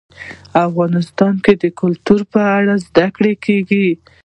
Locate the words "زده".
2.87-3.07